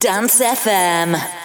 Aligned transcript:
Dance 0.00 0.40
FM. 0.40 1.39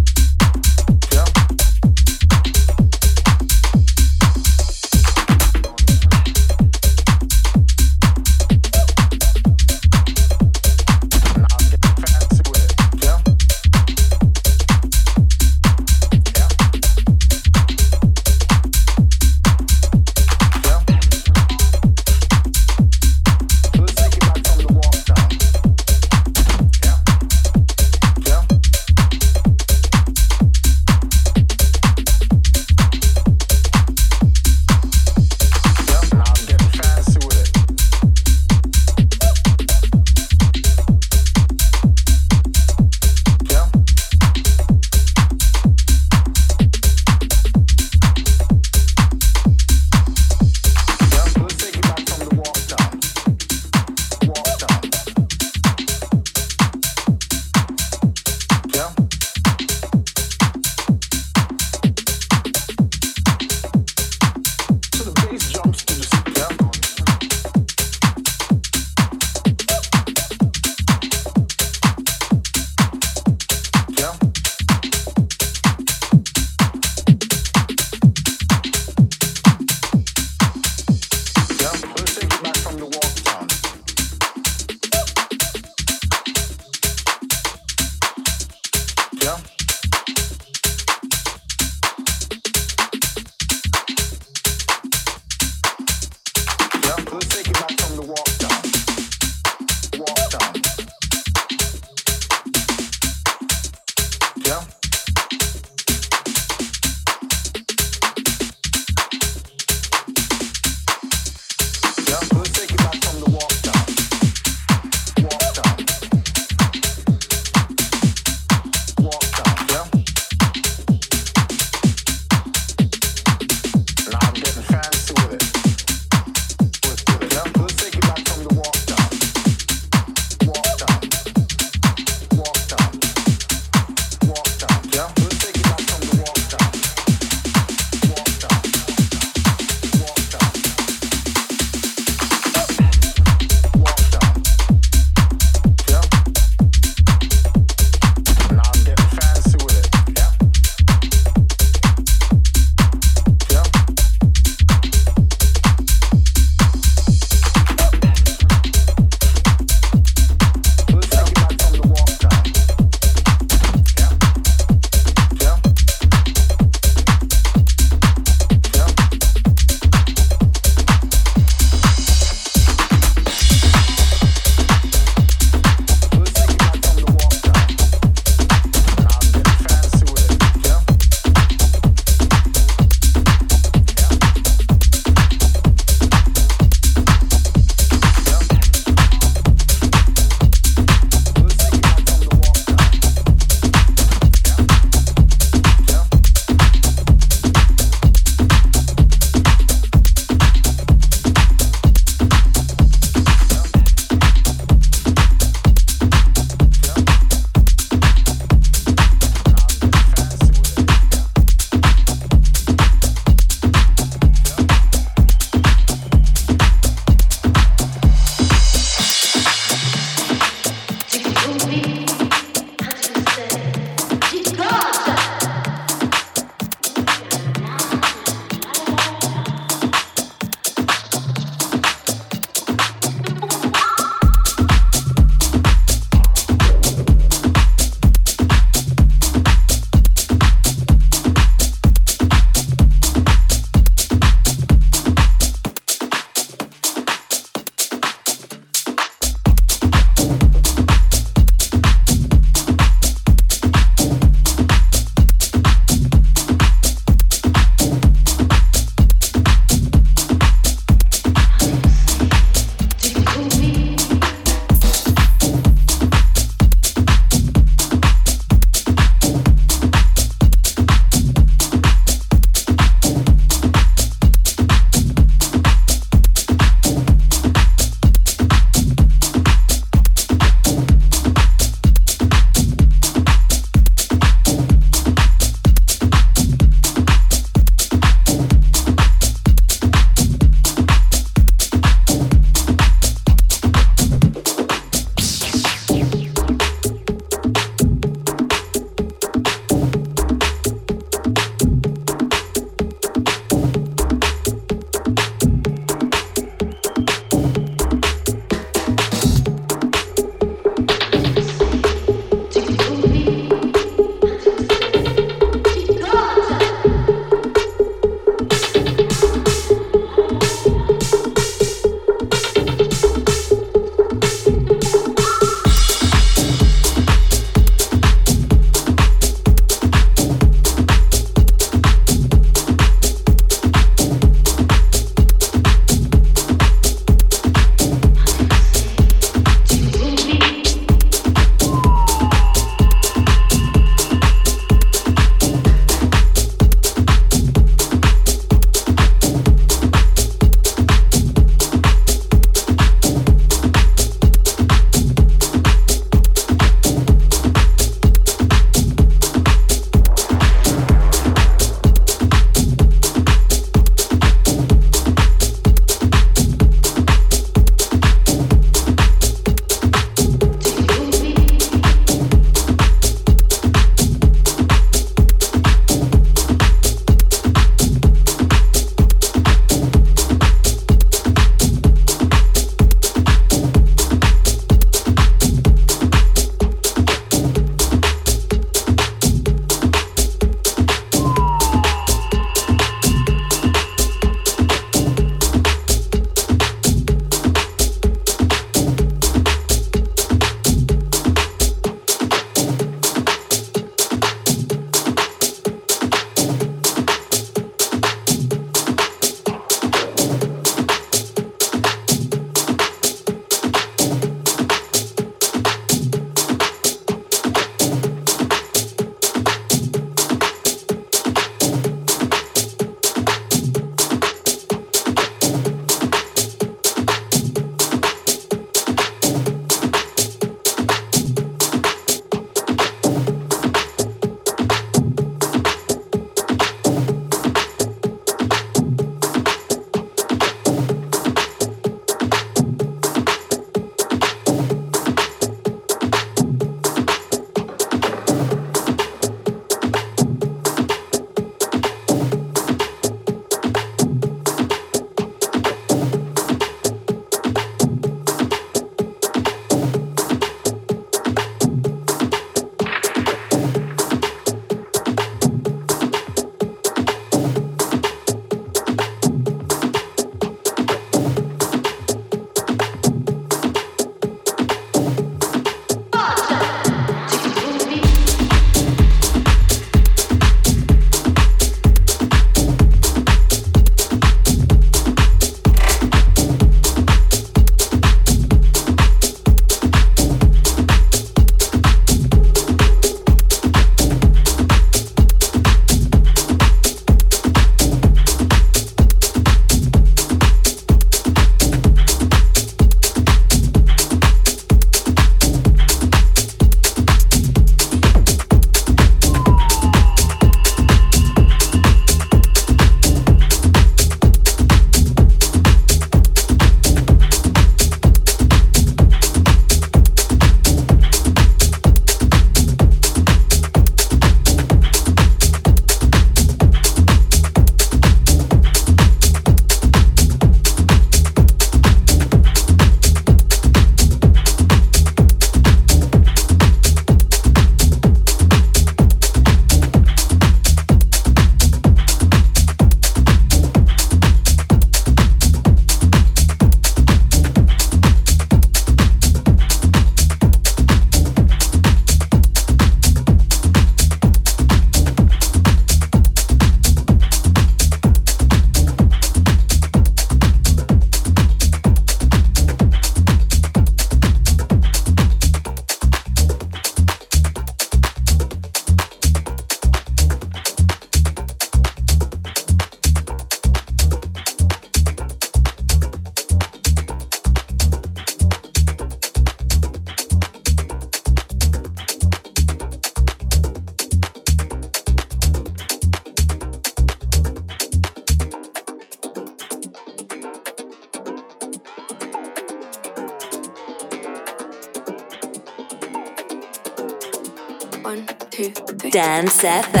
Dance 599.21 599.61
FM. 599.61 600.00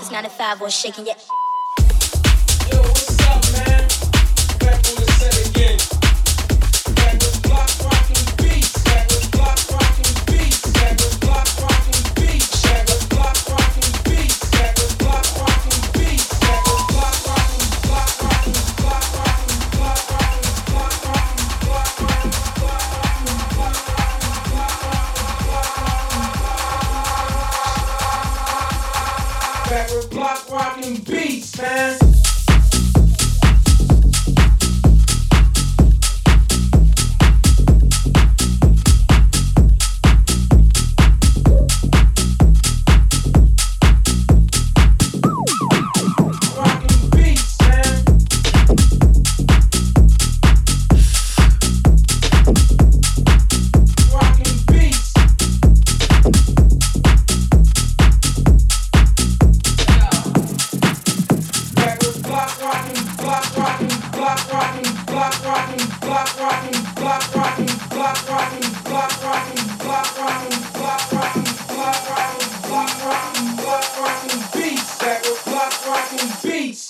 It's 0.00 0.10
95, 0.10 0.62
we're 0.62 0.70
shaking, 0.70 1.06
yeah. 1.06 1.14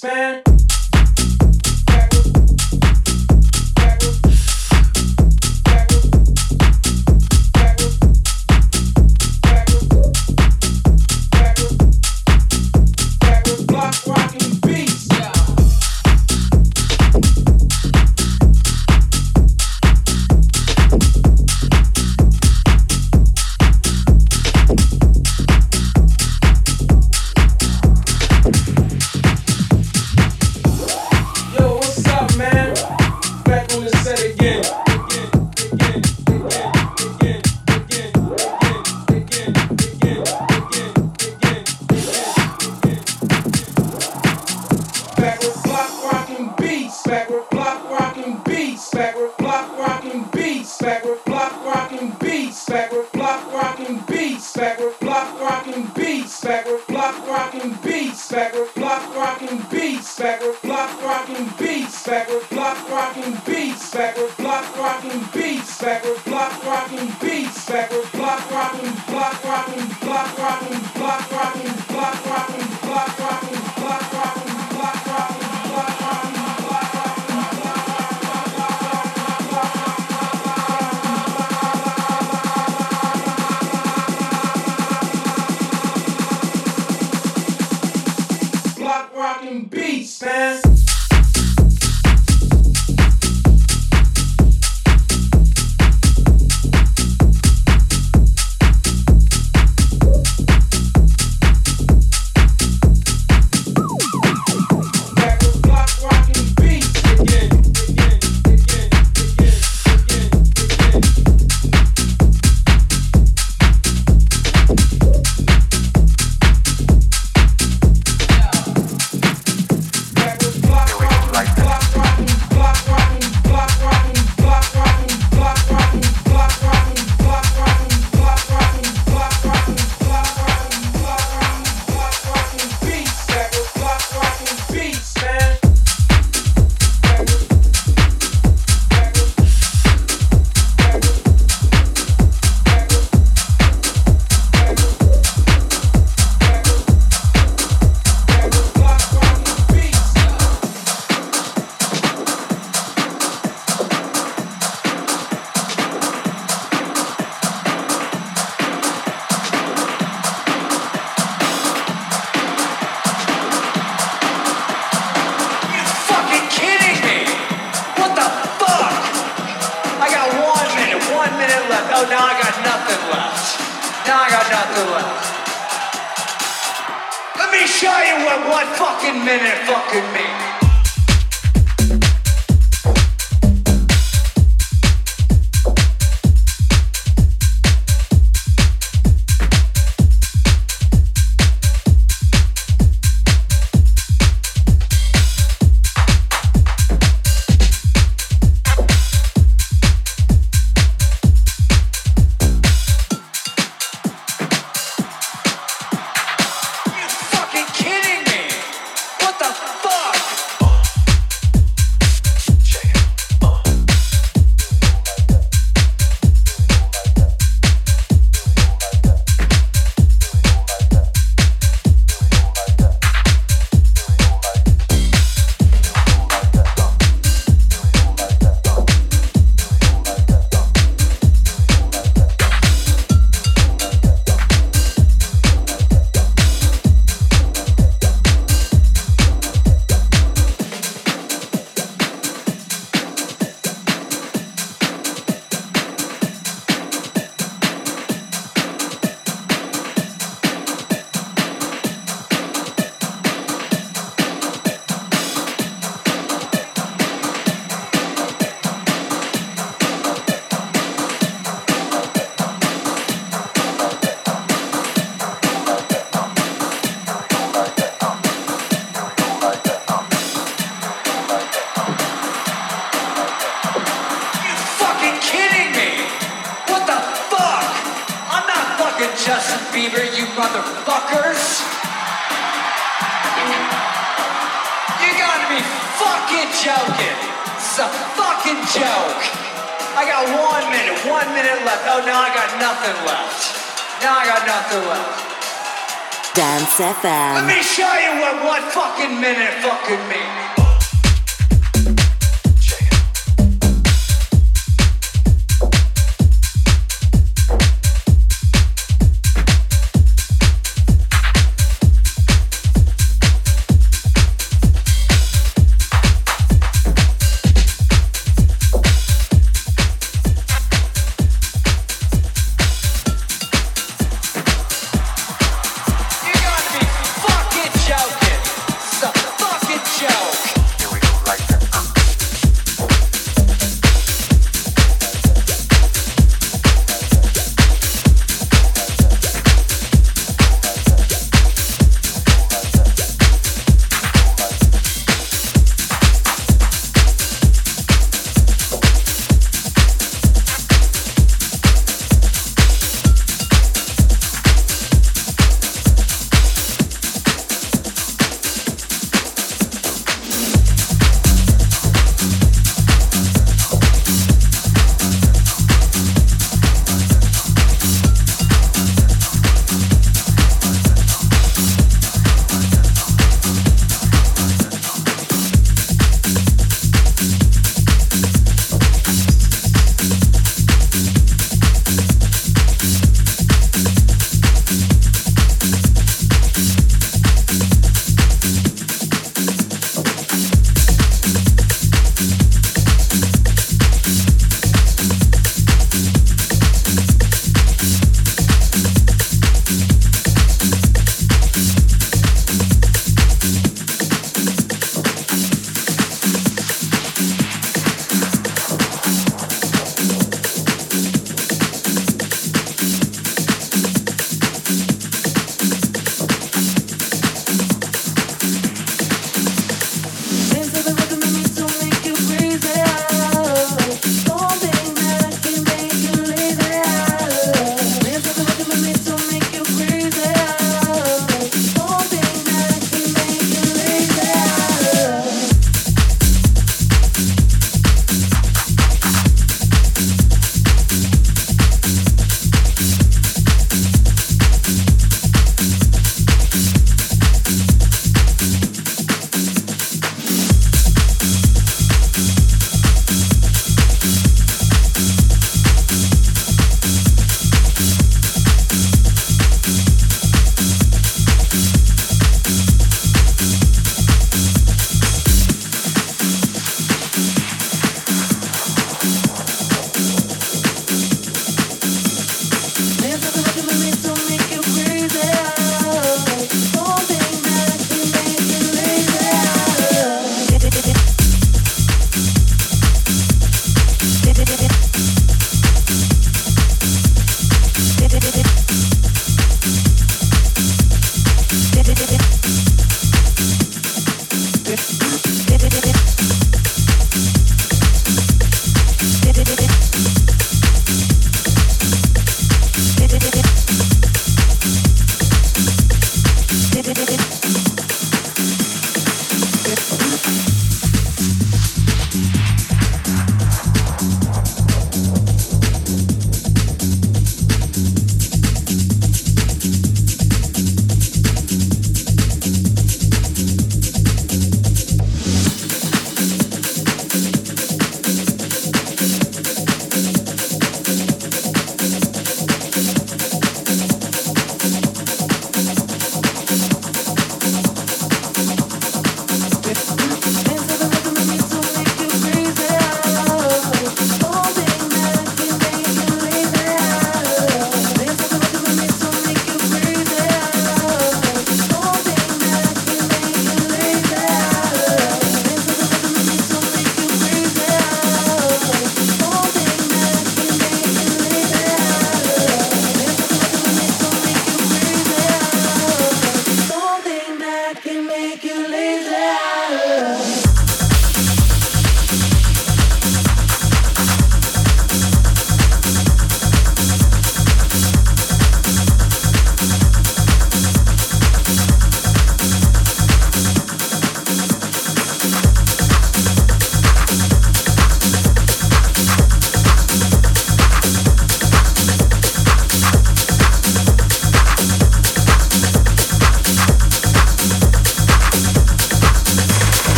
spent. 0.00 0.49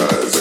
eyes. 0.00 0.39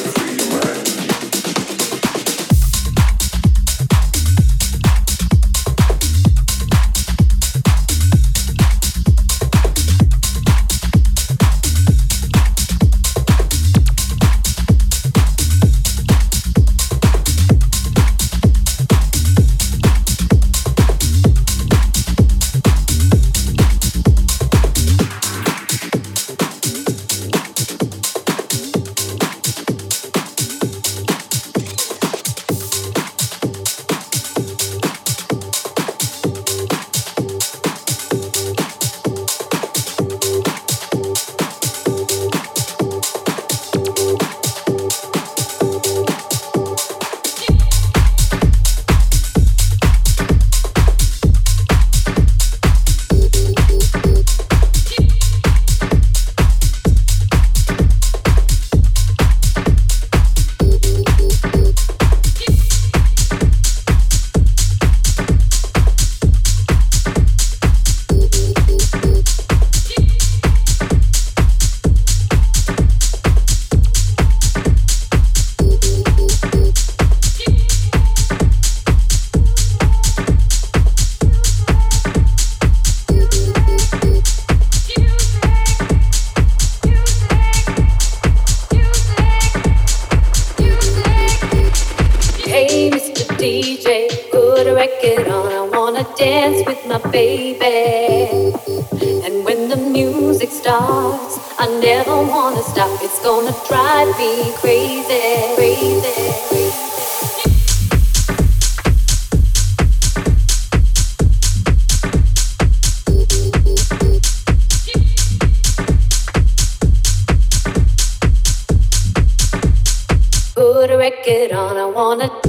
Wanna 122.10 122.49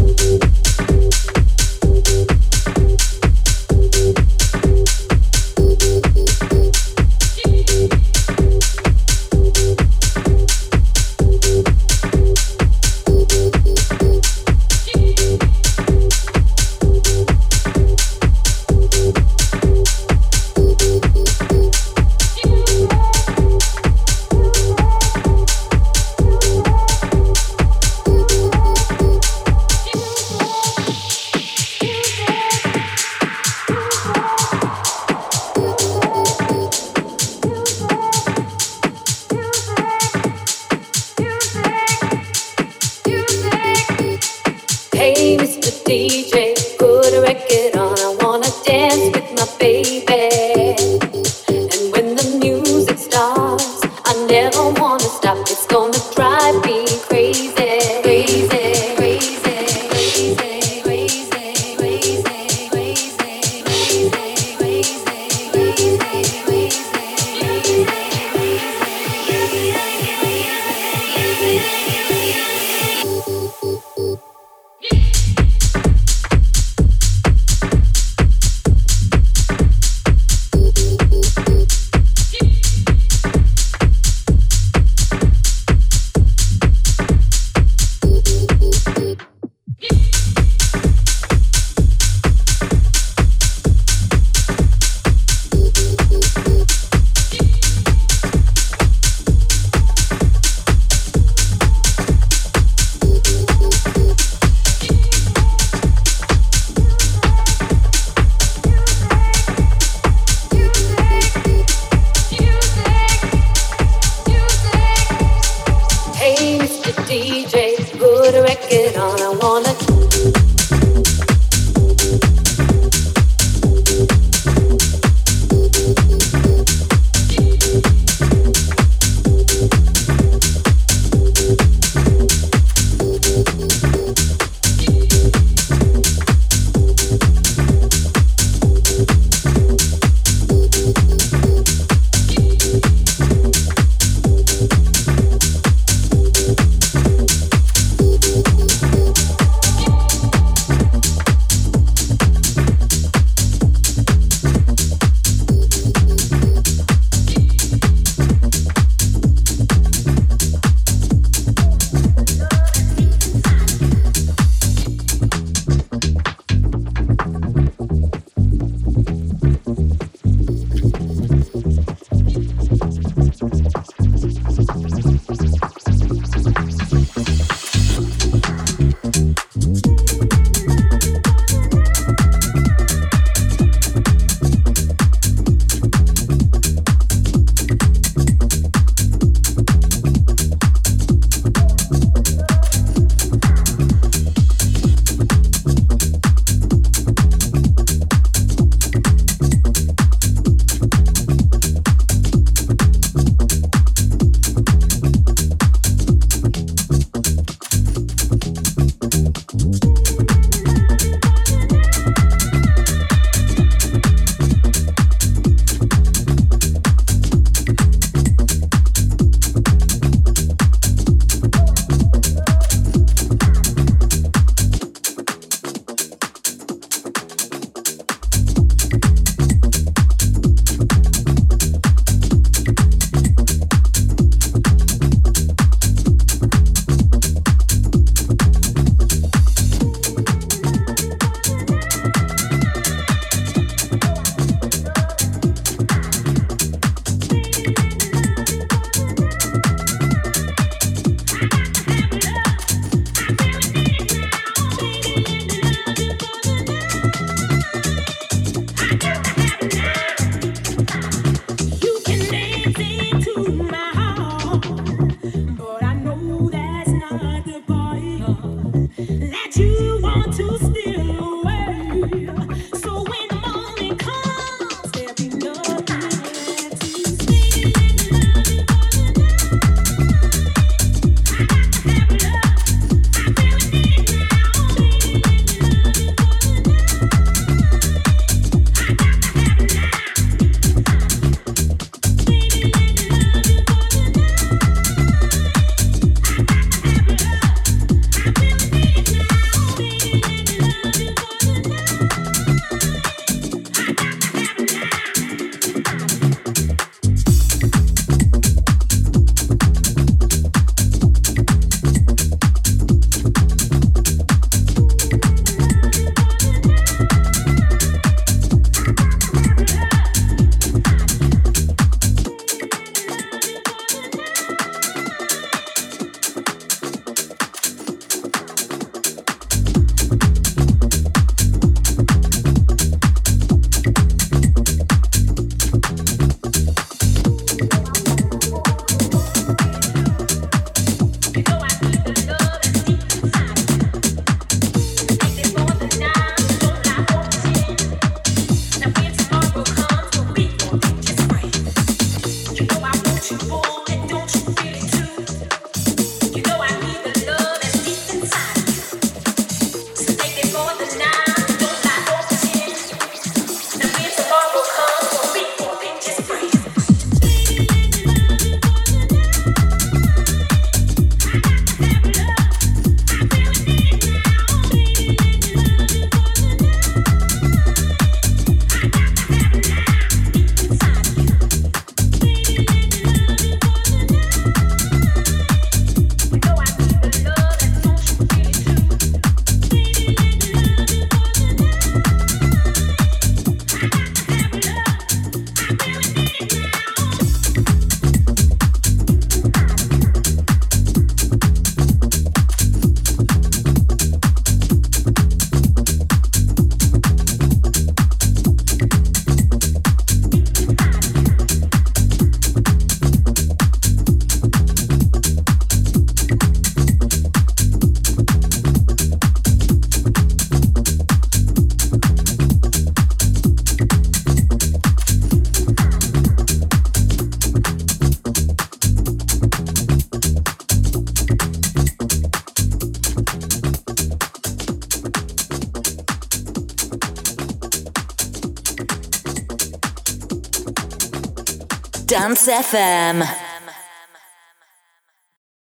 Dance 442.20 442.52
FM. 442.52 443.39